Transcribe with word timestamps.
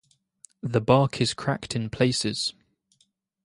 The 0.63 0.81
bark 0.81 1.21
is 1.21 1.35
cracked 1.35 1.75
in 1.75 1.91
places. 1.91 2.55